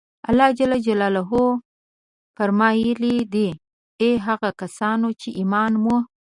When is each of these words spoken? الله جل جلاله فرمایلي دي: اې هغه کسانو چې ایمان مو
الله 0.29 0.49
جل 0.59 0.71
جلاله 0.87 1.31
فرمایلي 2.35 3.15
دي: 3.33 3.49
اې 4.01 4.09
هغه 4.27 4.49
کسانو 4.61 5.07
چې 5.21 5.29
ایمان 5.39 5.71
مو 5.83 5.97